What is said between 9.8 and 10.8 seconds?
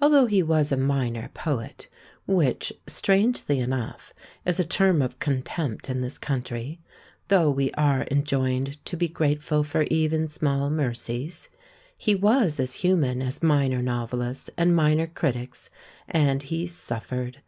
even small